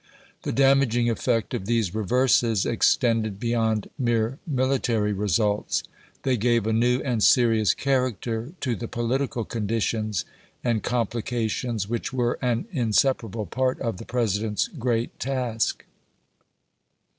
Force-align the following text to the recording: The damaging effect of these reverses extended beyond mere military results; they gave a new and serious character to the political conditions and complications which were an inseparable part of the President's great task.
The 0.41 0.51
damaging 0.51 1.11
effect 1.11 1.53
of 1.53 1.67
these 1.67 1.93
reverses 1.93 2.65
extended 2.65 3.39
beyond 3.39 3.87
mere 3.99 4.39
military 4.47 5.13
results; 5.13 5.83
they 6.23 6.37
gave 6.37 6.65
a 6.65 6.73
new 6.73 7.01
and 7.01 7.21
serious 7.21 7.75
character 7.75 8.51
to 8.61 8.75
the 8.75 8.87
political 8.87 9.45
conditions 9.45 10.25
and 10.63 10.81
complications 10.81 11.87
which 11.87 12.11
were 12.11 12.39
an 12.41 12.65
inseparable 12.71 13.45
part 13.45 13.79
of 13.79 13.97
the 13.97 14.05
President's 14.05 14.67
great 14.69 15.19
task. 15.19 15.85